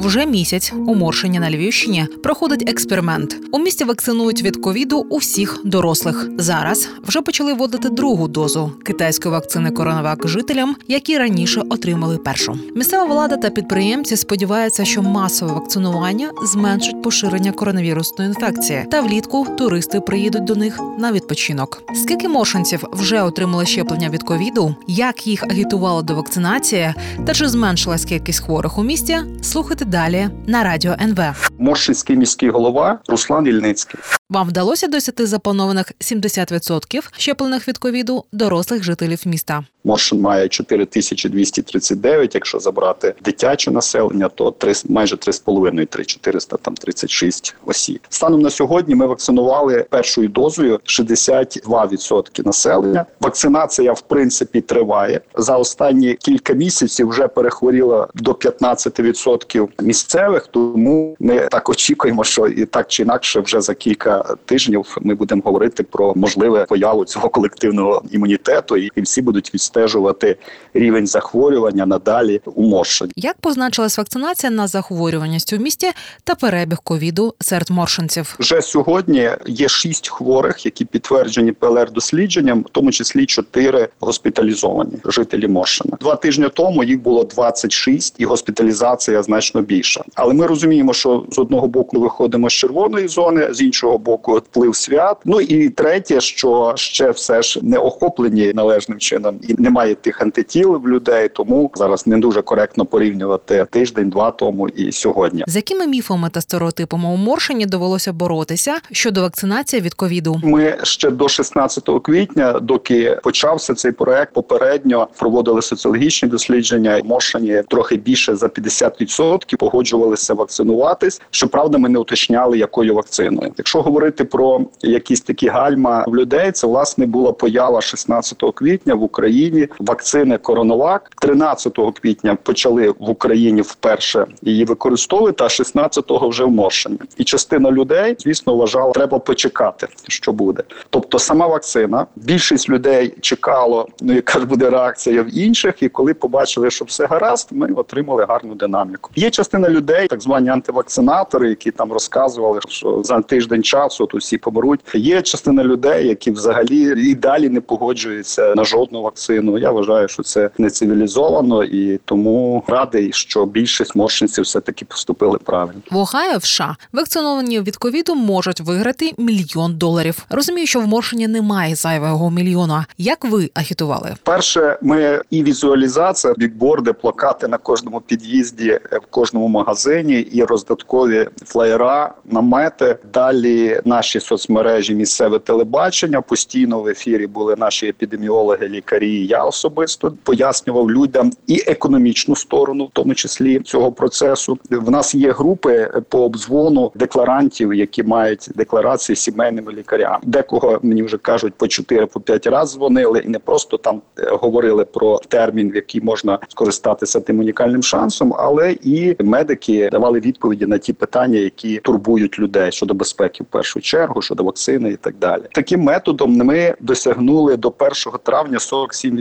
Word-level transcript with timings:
Вже 0.00 0.26
місяць 0.26 0.72
у 0.86 0.94
Моршині 0.94 1.40
на 1.40 1.50
Львівщині 1.50 2.06
проходить 2.22 2.68
експеримент. 2.68 3.36
У 3.52 3.58
місті 3.58 3.84
вакцинують 3.84 4.42
від 4.42 4.56
ковіду 4.56 5.06
усіх 5.10 5.60
дорослих. 5.64 6.28
Зараз 6.38 6.88
вже 7.02 7.22
почали 7.22 7.54
вводити 7.54 7.88
другу 7.88 8.28
дозу 8.28 8.72
китайської 8.84 9.32
вакцини 9.32 9.70
Коронавак 9.70 10.28
жителям, 10.28 10.76
які 10.88 11.18
раніше 11.18 11.62
отримали 11.70 12.18
першу. 12.18 12.58
Місцева 12.74 13.04
влада 13.04 13.36
та 13.36 13.50
підприємці 13.50 14.16
сподіваються, 14.16 14.84
що 14.84 15.02
масове 15.02 15.52
вакцинування 15.52 16.30
зменшить 16.44 17.02
поширення 17.02 17.52
коронавірусної 17.52 18.28
інфекції, 18.28 18.86
та 18.90 19.00
влітку 19.00 19.46
туристи 19.58 20.00
приїдуть 20.00 20.44
до 20.44 20.54
них 20.54 20.80
на 20.98 21.12
відпочинок. 21.12 21.82
Скільки 21.94 22.28
моршинців 22.28 22.84
вже 22.92 23.22
отримали 23.22 23.66
щеплення 23.66 24.08
від 24.08 24.22
ковіду, 24.22 24.74
як 24.86 25.26
їх 25.26 25.42
агітували 25.42 26.02
до 26.02 26.14
вакцинації, 26.14 26.94
та 27.26 27.34
чи 27.34 27.48
зменшилась 27.48 28.04
кількість 28.04 28.40
хворих 28.40 28.78
у 28.78 28.82
місті? 28.82 29.18
Слухайте 29.42 29.84
далі 29.90 30.28
на 30.46 30.64
радіо 30.64 30.96
НВ. 31.00 31.50
Моршинський 31.58 32.16
міський 32.16 32.50
голова 32.50 32.98
Руслан 33.08 33.46
Ільницький. 33.46 34.00
Вам 34.30 34.48
вдалося 34.48 34.88
досягти 34.88 35.26
запланованих 35.26 35.92
70% 36.00 37.08
щеплених 37.18 37.68
від 37.68 37.78
ковіду 37.78 38.24
дорослих 38.32 38.82
жителів 38.82 39.22
міста. 39.24 39.64
Моршин 39.84 40.20
має 40.20 40.48
4239, 40.48 42.34
Якщо 42.34 42.58
забрати 42.58 43.14
дитяче 43.24 43.70
населення, 43.70 44.28
то 44.28 44.50
3, 44.50 44.72
майже 44.88 45.16
3,5, 45.16 45.86
3400, 45.86 46.56
там 46.56 46.74
36 46.74 47.56
осіб. 47.66 47.98
Станом 48.08 48.40
на 48.40 48.50
сьогодні 48.50 48.94
ми 48.94 49.06
вакцинували 49.06 49.86
першою 49.90 50.28
дозою 50.28 50.80
62% 50.84 52.46
населення. 52.46 53.06
Вакцинація 53.20 53.92
в 53.92 54.00
принципі 54.00 54.60
триває 54.60 55.20
за 55.36 55.56
останні 55.56 56.14
кілька 56.14 56.52
місяців. 56.52 57.08
Вже 57.08 57.28
перехворіло 57.28 58.08
до 58.14 58.32
15% 58.32 59.68
місцевих. 59.82 60.46
Тому 60.46 61.16
ми 61.20 61.38
так 61.38 61.68
очікуємо, 61.68 62.24
що 62.24 62.46
і 62.46 62.66
так 62.66 62.88
чи 62.88 63.02
інакше, 63.02 63.40
вже 63.40 63.60
за 63.60 63.74
кілька 63.74 64.36
тижнів 64.44 64.96
ми 65.00 65.14
будемо 65.14 65.42
говорити 65.44 65.82
про 65.82 66.14
можливе 66.14 66.64
появу 66.68 67.04
цього 67.04 67.28
колективного 67.28 68.02
імунітету, 68.10 68.76
і 68.76 68.90
всі 68.96 69.22
будуть 69.22 69.50
відстежувати 69.70 70.36
рівень 70.74 71.06
захворювання 71.06 71.86
надалі 71.86 72.40
у 72.54 72.62
Моршині. 72.62 73.12
Як 73.16 73.36
позначилась 73.40 73.98
вакцинація 73.98 74.50
на 74.50 74.66
захворюваність 74.66 75.52
у 75.52 75.58
місті 75.58 75.86
та 76.24 76.34
перебіг 76.34 76.78
ковіду 76.84 77.34
серед 77.40 77.70
моршинців? 77.70 78.36
Вже 78.38 78.62
сьогодні 78.62 79.30
є 79.46 79.68
шість 79.68 80.08
хворих, 80.08 80.64
які 80.64 80.84
підтверджені 80.84 81.52
ПЛР 81.52 81.90
дослідженням, 81.90 82.60
в 82.60 82.68
тому 82.72 82.92
числі 82.92 83.26
чотири 83.26 83.88
госпіталізовані 84.00 84.92
жителі 85.04 85.48
Моршина. 85.48 85.96
Два 86.00 86.16
тижні 86.16 86.48
тому 86.54 86.84
їх 86.84 87.00
було 87.00 87.24
26, 87.24 88.14
і 88.18 88.24
госпіталізація 88.24 89.22
значно 89.22 89.62
більша. 89.62 90.04
Але 90.14 90.34
ми 90.34 90.46
розуміємо, 90.46 90.92
що 90.92 91.24
з 91.30 91.38
одного 91.38 91.68
боку 91.68 92.00
виходимо 92.00 92.50
з 92.50 92.52
червоної 92.52 93.08
зони, 93.08 93.54
з 93.54 93.60
іншого 93.60 93.98
боку 93.98 94.32
вплив 94.32 94.76
свят. 94.76 95.16
Ну 95.24 95.40
і 95.40 95.68
третє, 95.68 96.20
що 96.20 96.72
ще 96.76 97.10
все 97.10 97.42
ж 97.42 97.60
не 97.62 97.78
охоплені 97.78 98.52
належним 98.54 98.98
чином 98.98 99.40
і 99.48 99.54
немає 99.60 99.94
тих 99.94 100.22
антитіл 100.22 100.76
в 100.76 100.88
людей, 100.88 101.28
тому 101.28 101.70
зараз 101.74 102.06
не 102.06 102.18
дуже 102.18 102.42
коректно 102.42 102.84
порівнювати 102.84 103.66
тиждень-два 103.70 104.30
тому 104.30 104.68
і 104.68 104.92
сьогодні. 104.92 105.44
З 105.46 105.56
якими 105.56 105.86
міфами 105.86 106.30
та 106.30 106.40
стереотипами 106.40 107.08
у 107.08 107.16
Моршині 107.16 107.66
довелося 107.66 108.12
боротися 108.12 108.80
щодо 108.92 109.20
вакцинації 109.20 109.82
від 109.82 109.94
ковіду? 109.94 110.40
Ми 110.44 110.76
ще 110.82 111.10
до 111.10 111.28
16 111.28 111.90
квітня, 112.02 112.52
доки 112.52 113.18
почався 113.22 113.74
цей 113.74 113.92
проект, 113.92 114.32
попередньо 114.32 115.08
проводили 115.18 115.62
соціологічні 115.62 116.28
дослідження. 116.28 117.02
Моршині 117.04 117.62
трохи 117.68 117.96
більше 117.96 118.36
за 118.36 118.46
50% 118.46 119.56
погоджувалися 119.56 120.34
вакцинуватись. 120.34 121.22
Щоправда, 121.30 121.78
ми 121.78 121.88
не 121.88 121.98
уточняли, 121.98 122.58
якою 122.58 122.94
вакциною. 122.94 123.52
Якщо 123.58 123.82
говорити 123.82 124.24
про 124.24 124.60
якісь 124.82 125.20
такі 125.20 125.48
гальма 125.48 126.04
в 126.08 126.16
людей, 126.16 126.52
це 126.52 126.66
власне 126.66 127.06
була 127.06 127.32
поява 127.32 127.80
16 127.80 128.42
квітня 128.54 128.94
в 128.94 129.02
Україні 129.02 129.49
вакцини 129.78 130.38
Коронавак. 130.38 131.10
13 131.20 131.78
квітня 132.00 132.36
почали 132.42 132.88
в 132.88 133.10
Україні 133.10 133.62
вперше 133.62 134.26
її 134.42 134.64
використовувати, 134.64 135.44
а 135.44 135.46
16-го 135.46 136.28
вже 136.28 136.44
в 136.44 136.50
Моршині. 136.50 136.98
І 137.16 137.24
частина 137.24 137.70
людей, 137.70 138.16
звісно, 138.18 138.56
вважала, 138.56 138.92
треба 138.92 139.18
почекати, 139.18 139.86
що 140.08 140.32
буде. 140.32 140.62
Тобто, 140.90 141.18
сама 141.18 141.46
вакцина, 141.46 142.06
більшість 142.16 142.68
людей 142.68 143.14
чекало, 143.20 143.88
ну 144.00 144.12
яка 144.12 144.38
ж 144.40 144.46
буде 144.46 144.70
реакція 144.70 145.22
в 145.22 145.38
інших, 145.38 145.82
і 145.82 145.88
коли 145.88 146.14
побачили, 146.14 146.70
що 146.70 146.84
все 146.84 147.06
гаразд, 147.06 147.48
ми 147.50 147.72
отримали 147.72 148.24
гарну 148.28 148.54
динаміку. 148.54 149.10
Є 149.16 149.30
частина 149.30 149.68
людей, 149.68 150.06
так 150.06 150.22
звані 150.22 150.48
антивакцинатори, 150.48 151.48
які 151.48 151.70
там 151.70 151.92
розказували, 151.92 152.60
що 152.68 153.02
за 153.04 153.20
тиждень 153.20 153.62
часу 153.62 154.06
тут 154.06 154.20
всі 154.20 154.38
помруть. 154.38 154.80
Є 154.94 155.22
частина 155.22 155.64
людей, 155.64 156.08
які 156.08 156.30
взагалі 156.30 157.10
і 157.10 157.14
далі 157.14 157.48
не 157.48 157.60
погоджуються 157.60 158.54
на 158.54 158.64
жодну 158.64 159.02
вакцину. 159.02 159.39
Я 159.58 159.70
вважаю, 159.70 160.08
що 160.08 160.22
це 160.22 160.50
не 160.58 160.70
цивілізовано, 160.70 161.64
і 161.64 162.00
тому 162.04 162.64
радий, 162.66 163.12
що 163.12 163.46
більшість 163.46 163.96
моршинців 163.96 164.44
все 164.44 164.60
таки 164.60 164.84
поступили 164.84 165.38
правильно. 165.38 165.80
В 165.90 165.96
Огайо 165.96 166.38
в 166.38 166.44
США 166.44 166.76
вакциновані 166.92 167.60
від 167.60 167.76
ковіду 167.76 168.14
можуть 168.14 168.60
виграти 168.60 169.12
мільйон 169.18 169.74
доларів. 169.74 170.26
Розумію, 170.30 170.66
що 170.66 170.80
в 170.80 170.86
Моршині 170.86 171.28
немає 171.28 171.74
зайвого 171.74 172.30
мільйона. 172.30 172.86
Як 172.98 173.24
ви 173.24 173.50
агітували? 173.54 174.14
Перше, 174.22 174.78
ми 174.82 175.22
і 175.30 175.42
візуалізація, 175.42 176.34
бікборди, 176.36 176.92
плакати 176.92 177.48
на 177.48 177.58
кожному 177.58 178.00
під'їзді, 178.00 178.80
в 178.92 179.06
кожному 179.10 179.48
магазині, 179.48 180.20
і 180.20 180.44
роздаткові 180.44 181.28
флеєра, 181.44 182.14
намети. 182.24 182.96
Далі 183.12 183.80
наші 183.84 184.20
соцмережі, 184.20 184.94
місцеве 184.94 185.38
телебачення. 185.38 186.20
Постійно 186.20 186.80
в 186.80 186.88
ефірі 186.88 187.26
були 187.26 187.54
наші 187.58 187.86
епідеміологи, 187.86 188.68
лікарі. 188.68 189.26
Я 189.30 189.44
особисто 189.44 190.12
пояснював 190.22 190.90
людям 190.90 191.30
і 191.46 191.62
економічну 191.66 192.36
сторону, 192.36 192.84
в 192.84 192.90
тому 192.92 193.14
числі 193.14 193.60
цього 193.60 193.92
процесу. 193.92 194.58
В 194.70 194.90
нас 194.90 195.14
є 195.14 195.32
групи 195.32 195.90
по 196.08 196.24
обдзвону 196.24 196.92
декларантів, 196.94 197.74
які 197.74 198.02
мають 198.02 198.48
декларації 198.54 199.16
сімейними 199.16 199.72
лікарями. 199.72 200.18
Декого 200.22 200.80
мені 200.82 201.02
вже 201.02 201.18
кажуть 201.18 201.54
по 201.54 201.68
4 201.68 202.06
по 202.06 202.20
5 202.20 202.46
разів 202.46 202.80
дзвонили, 202.80 203.22
і 203.24 203.28
не 203.28 203.38
просто 203.38 203.76
там 203.76 204.02
е, 204.18 204.30
говорили 204.30 204.84
про 204.84 205.18
термін, 205.28 205.70
в 205.70 205.74
який 205.74 206.00
можна 206.00 206.38
скористатися 206.48 207.20
тим 207.20 207.38
унікальним 207.38 207.82
шансом, 207.82 208.34
але 208.38 208.76
і 208.82 209.16
медики 209.24 209.88
давали 209.92 210.20
відповіді 210.20 210.66
на 210.66 210.78
ті 210.78 210.92
питання, 210.92 211.38
які 211.38 211.78
турбують 211.78 212.38
людей 212.38 212.72
щодо 212.72 212.94
безпеки 212.94 213.44
в 213.44 213.46
першу 213.46 213.80
чергу, 213.80 214.22
щодо 214.22 214.44
вакцини 214.44 214.90
і 214.90 214.96
так 214.96 215.14
далі. 215.20 215.42
Таким 215.52 215.80
методом 215.80 216.36
ми 216.36 216.74
досягнули 216.80 217.56
до 217.56 217.74
1 217.78 217.92
травня 218.22 218.58
47%. 218.58 219.19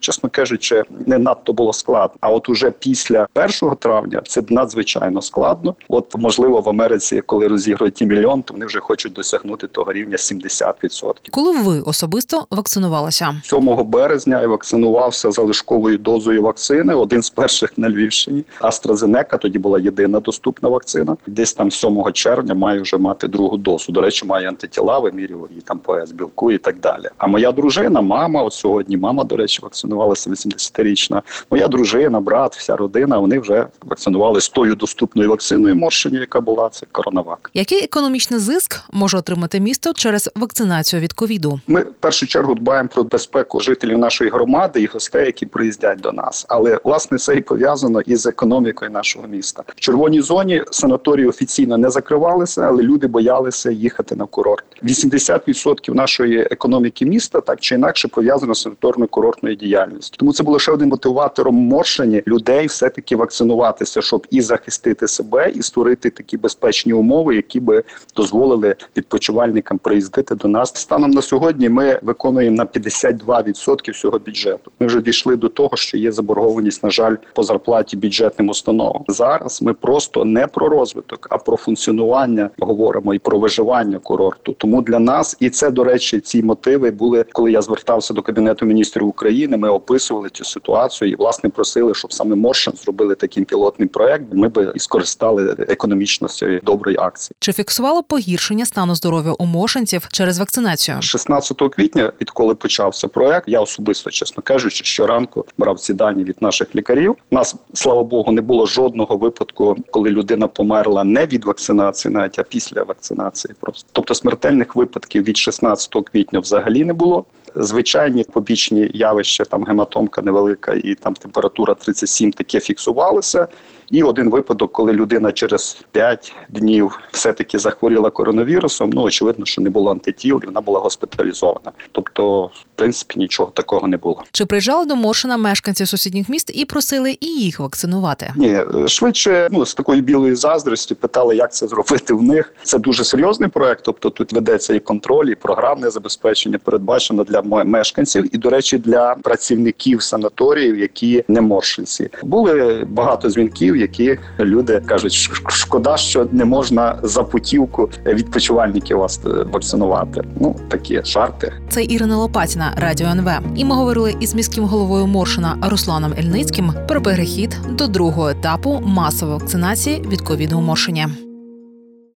Чесно 0.00 0.28
кажучи, 0.28 0.82
не 1.06 1.18
надто 1.18 1.52
було 1.52 1.72
складно. 1.72 2.16
А 2.20 2.30
от 2.30 2.48
уже 2.48 2.70
після 2.70 3.26
1 3.34 3.76
травня 3.76 4.22
це 4.28 4.42
надзвичайно 4.48 5.22
складно. 5.22 5.74
От 5.88 6.14
можливо 6.16 6.60
в 6.60 6.68
Америці, 6.68 7.22
коли 7.26 7.48
розігрують 7.48 7.94
ті 7.94 8.06
мільйон, 8.06 8.42
то 8.42 8.54
вони 8.54 8.66
вже 8.66 8.80
хочуть 8.80 9.12
досягнути 9.12 9.66
того 9.66 9.92
рівня 9.92 10.16
70%. 10.16 11.12
Коли 11.30 11.58
ви 11.58 11.80
особисто 11.80 12.46
вакцинувалися? 12.50 13.34
7 13.44 13.84
березня 13.84 14.40
я 14.40 14.48
вакцинувався 14.48 15.30
залишковою 15.30 15.98
дозою 15.98 16.42
вакцини. 16.42 16.94
Один 16.94 17.22
з 17.22 17.30
перших 17.30 17.78
на 17.78 17.90
Львівщині. 17.90 18.44
AstraZeneca, 18.60 19.38
тоді 19.38 19.58
була 19.58 19.78
єдина 19.78 20.20
доступна 20.20 20.68
вакцина. 20.68 21.16
Десь 21.26 21.52
там 21.52 21.70
7 21.70 22.12
червня 22.12 22.54
маю 22.54 22.82
вже 22.82 22.96
мати 22.96 23.28
другу 23.28 23.56
дозу. 23.56 23.92
До 23.92 24.00
речі, 24.00 24.26
має 24.26 24.48
антитіла, 24.48 24.98
вимірював 24.98 25.48
і 25.58 25.60
там 25.60 25.78
по 25.78 25.96
білку 26.14 26.52
і 26.52 26.58
так 26.58 26.80
далі. 26.80 27.08
А 27.18 27.26
моя 27.26 27.52
дружина, 27.52 28.00
мама, 28.00 28.42
от 28.42 28.52
сьогодні 28.52 28.96
мама, 28.96 29.24
до 29.24 29.35
речі, 29.36 29.60
вакцинувалася 29.62 30.30
80-річна. 30.30 31.22
Моя 31.50 31.68
дружина, 31.68 32.20
брат, 32.20 32.56
вся 32.56 32.76
родина. 32.76 33.18
Вони 33.18 33.38
вже 33.38 33.66
вакцинували 33.82 34.40
з 34.40 34.48
тою 34.48 34.74
доступною 34.74 35.30
вакциною 35.30 35.76
морщині, 35.76 36.16
яка 36.16 36.40
була 36.40 36.68
це 36.68 36.86
коронавак. 36.92 37.50
Який 37.54 37.84
економічний 37.84 38.40
зиск 38.40 38.80
може 38.92 39.18
отримати 39.18 39.60
місто 39.60 39.92
через 39.92 40.30
вакцинацію 40.36 41.02
від 41.02 41.12
ковіду? 41.12 41.60
Ми 41.66 41.80
в 41.80 41.92
першу 42.00 42.26
чергу 42.26 42.54
дбаємо 42.54 42.88
про 42.94 43.04
безпеку 43.04 43.60
жителів 43.60 43.98
нашої 43.98 44.30
громади 44.30 44.80
і 44.82 44.86
гостей, 44.86 45.26
які 45.26 45.46
приїздять 45.46 46.00
до 46.00 46.12
нас. 46.12 46.46
Але 46.48 46.80
власне 46.84 47.18
це 47.18 47.36
і 47.36 47.40
пов'язано 47.40 48.00
із 48.00 48.26
економікою 48.26 48.90
нашого 48.90 49.28
міста. 49.28 49.62
В 49.76 49.80
червоній 49.80 50.20
зоні 50.20 50.62
санаторії 50.70 51.26
офіційно 51.26 51.78
не 51.78 51.90
закривалися, 51.90 52.62
але 52.62 52.82
люди 52.82 53.06
боялися 53.06 53.70
їхати 53.70 54.16
на 54.16 54.26
курорт. 54.26 54.64
80% 54.82 55.94
нашої 55.94 56.40
економіки 56.50 57.06
міста 57.06 57.40
так 57.40 57.60
чи 57.60 57.74
інакше 57.74 58.08
пов'язано 58.08 58.54
з 58.54 58.62
санаторно 58.62 59.06
курортною 59.06 59.25
курортної 59.26 59.56
діяльності. 59.56 60.16
Тому 60.18 60.32
це 60.32 60.42
було 60.42 60.58
ще 60.58 60.72
один 60.72 60.88
мотиватором 60.88 61.54
Моршині 61.54 62.22
людей 62.26 62.66
все 62.66 62.90
таки 62.90 63.16
вакцинуватися, 63.16 64.02
щоб 64.02 64.26
і 64.30 64.40
захистити 64.40 65.08
себе, 65.08 65.50
і 65.54 65.62
створити 65.62 66.10
такі 66.10 66.36
безпечні 66.36 66.92
умови, 66.92 67.36
які 67.36 67.60
би 67.60 67.82
дозволили 68.16 68.76
відпочивальникам 68.96 69.78
приїздити 69.78 70.34
до 70.34 70.48
нас. 70.48 70.72
Станом 70.74 71.10
на 71.10 71.22
сьогодні 71.22 71.68
ми 71.68 72.00
виконуємо 72.02 72.56
на 72.56 72.64
52% 72.64 73.92
всього 73.92 74.18
бюджету. 74.18 74.70
Ми 74.80 74.86
вже 74.86 75.00
дійшли 75.00 75.36
до 75.36 75.48
того, 75.48 75.76
що 75.76 75.96
є 75.96 76.12
заборгованість, 76.12 76.84
на 76.84 76.90
жаль, 76.90 77.16
по 77.34 77.42
зарплаті 77.42 77.96
бюджетним 77.96 78.48
установам. 78.48 79.04
Зараз 79.08 79.62
ми 79.62 79.74
просто 79.74 80.24
не 80.24 80.46
про 80.46 80.68
розвиток, 80.68 81.26
а 81.30 81.38
про 81.38 81.56
функціонування 81.56 82.50
говоримо 82.58 83.14
і 83.14 83.18
про 83.18 83.38
виживання 83.38 83.98
курорту. 83.98 84.52
Тому 84.58 84.82
для 84.82 84.98
нас 84.98 85.36
і 85.40 85.50
це 85.50 85.70
до 85.70 85.84
речі, 85.84 86.20
ці 86.20 86.42
мотиви 86.42 86.90
були, 86.90 87.24
коли 87.32 87.52
я 87.52 87.62
звертався 87.62 88.14
до 88.14 88.22
кабінету 88.22 88.66
міністрів. 88.66 89.12
Ми 89.56 89.68
описували 89.68 90.30
цю 90.30 90.44
ситуацію 90.44 91.10
і 91.10 91.16
власне 91.16 91.50
просили, 91.50 91.94
щоб 91.94 92.12
саме 92.12 92.36
Моршин 92.36 92.72
зробили 92.76 93.14
такий 93.14 93.44
пілотний 93.44 93.88
проект. 93.88 94.24
Ми 94.32 94.48
би 94.48 94.72
і 94.74 94.78
скористали 94.78 95.56
економічно 95.58 96.28
з 96.28 96.36
цієї 96.36 96.60
доброї 96.60 96.96
акції. 96.96 97.36
Чи 97.40 97.52
фіксувало 97.52 98.02
погіршення 98.02 98.66
стану 98.66 98.94
здоров'я 98.94 99.32
у 99.32 99.46
мошенців 99.46 100.08
через 100.12 100.38
вакцинацію? 100.38 101.02
16 101.02 101.56
квітня, 101.56 102.12
відколи 102.20 102.54
почався 102.54 103.08
проект, 103.08 103.48
я 103.48 103.60
особисто, 103.60 104.10
чесно 104.10 104.42
кажучи, 104.42 104.84
щоранку 104.84 105.44
брав 105.58 105.80
ці 105.80 105.94
дані 105.94 106.24
від 106.24 106.42
наших 106.42 106.76
лікарів. 106.76 107.16
У 107.30 107.34
нас 107.34 107.56
слава 107.74 108.02
Богу, 108.02 108.32
не 108.32 108.40
було 108.40 108.66
жодного 108.66 109.16
випадку, 109.16 109.76
коли 109.90 110.10
людина 110.10 110.48
померла 110.48 111.04
не 111.04 111.26
від 111.26 111.44
вакцинації, 111.44 112.14
навіть 112.14 112.38
а 112.38 112.42
після 112.42 112.82
вакцинації. 112.82 113.54
Просто 113.60 113.88
тобто 113.92 114.14
смертельних 114.14 114.76
випадків 114.76 115.22
від 115.22 115.36
16 115.36 115.94
квітня 116.12 116.40
взагалі 116.40 116.84
не 116.84 116.92
було. 116.92 117.24
Звичайні 117.56 118.24
побічні 118.24 118.90
явища, 118.94 119.44
там 119.44 119.64
гематомка 119.64 120.22
невелика 120.22 120.74
і 120.74 120.94
там 120.94 121.14
температура 121.14 121.74
37, 121.74 122.32
таке 122.32 122.60
фіксувалося. 122.60 123.48
І 123.90 124.02
один 124.02 124.30
випадок, 124.30 124.72
коли 124.72 124.92
людина 124.92 125.32
через 125.32 125.78
5 125.92 126.32
днів 126.48 126.98
все-таки 127.12 127.58
захворіла 127.58 128.10
коронавірусом. 128.10 128.90
Ну 128.90 129.02
очевидно, 129.02 129.46
що 129.46 129.62
не 129.62 129.70
було 129.70 129.90
антитіл, 129.90 130.40
і 130.42 130.46
вона 130.46 130.60
була 130.60 130.80
госпіталізована. 130.80 131.72
Тобто, 131.92 132.42
в 132.44 132.64
принципі, 132.74 133.18
нічого 133.18 133.50
такого 133.54 133.88
не 133.88 133.96
було. 133.96 134.22
Чи 134.32 134.46
приїжджали 134.46 134.86
до 134.86 134.96
Моршина 134.96 135.36
мешканці 135.36 135.86
сусідніх 135.86 136.28
міст 136.28 136.50
і 136.54 136.64
просили 136.64 137.16
і 137.20 137.26
їх 137.26 137.60
вакцинувати? 137.60 138.32
Ні, 138.36 138.48
е, 138.48 138.88
швидше 138.88 139.48
ну 139.50 139.66
з 139.66 139.74
такої 139.74 140.02
білої 140.02 140.34
заздрості 140.34 140.94
питали, 140.94 141.36
як 141.36 141.52
це 141.52 141.66
зробити 141.66 142.14
в 142.14 142.22
них. 142.22 142.54
Це 142.62 142.78
дуже 142.78 143.04
серйозний 143.04 143.48
проект. 143.48 143.84
Тобто 143.84 144.10
тут 144.10 144.32
ведеться 144.32 144.74
і 144.74 144.80
контроль, 144.80 145.26
і 145.26 145.34
програмне 145.34 145.90
забезпечення 145.90 146.58
передбачено 146.58 147.24
для 147.24 147.42
мешканців, 147.46 148.34
і 148.34 148.38
до 148.38 148.50
речі, 148.50 148.78
для 148.78 149.14
працівників 149.22 150.02
санаторіїв, 150.02 150.78
які 150.78 151.24
не 151.28 151.40
моршинці. 151.40 152.10
Були 152.22 152.86
багато 152.90 153.30
дзвінків, 153.30 153.76
які 153.76 154.18
люди 154.40 154.82
кажуть, 154.86 155.12
шкода, 155.48 155.96
що 155.96 156.28
не 156.32 156.44
можна 156.44 156.98
за 157.02 157.22
путівку 157.22 157.90
відпочивальників 158.06 158.98
вас 158.98 159.20
е, 159.26 159.28
вакцинувати. 159.28 160.22
Ну 160.40 160.56
такі 160.68 161.02
жарти. 161.04 161.52
Це 161.68 161.84
Ірина 161.84 162.16
Лопатіна, 162.16 162.72
Радіо 162.76 163.06
НВ. 163.06 163.30
І 163.56 163.64
ми 163.64 163.74
говорили 163.74 164.14
із 164.20 164.34
міським 164.34 164.64
головою 164.64 165.06
Моршина 165.06 165.58
Русланом 165.62 166.12
Ельницьким 166.18 166.72
про 166.88 167.02
перехід 167.02 167.56
до 167.70 167.86
другого 167.86 168.28
етапу 168.30 168.82
масової 168.84 169.38
вакцинації 169.38 170.04
від 170.08 170.20
ковіду 170.20 170.58
у 170.58 170.62
Моршині. 170.62 171.25